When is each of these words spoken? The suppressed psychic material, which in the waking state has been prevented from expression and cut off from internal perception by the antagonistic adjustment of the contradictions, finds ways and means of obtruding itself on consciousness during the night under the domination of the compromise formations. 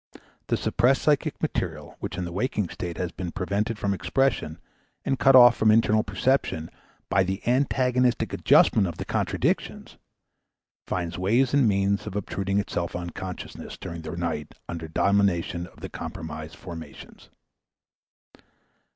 The 0.47 0.57
suppressed 0.57 1.03
psychic 1.03 1.39
material, 1.43 1.95
which 1.99 2.17
in 2.17 2.25
the 2.25 2.31
waking 2.31 2.69
state 2.69 2.97
has 2.97 3.11
been 3.11 3.31
prevented 3.31 3.77
from 3.77 3.93
expression 3.93 4.57
and 5.05 5.19
cut 5.19 5.35
off 5.35 5.55
from 5.55 5.69
internal 5.69 6.01
perception 6.03 6.71
by 7.07 7.21
the 7.21 7.39
antagonistic 7.47 8.33
adjustment 8.33 8.87
of 8.87 8.97
the 8.97 9.05
contradictions, 9.05 9.97
finds 10.87 11.19
ways 11.19 11.53
and 11.53 11.67
means 11.67 12.07
of 12.07 12.15
obtruding 12.15 12.57
itself 12.57 12.95
on 12.95 13.11
consciousness 13.11 13.77
during 13.77 14.01
the 14.01 14.17
night 14.17 14.55
under 14.67 14.87
the 14.87 14.91
domination 14.93 15.67
of 15.67 15.81
the 15.81 15.87
compromise 15.89 16.55
formations. 16.55 17.29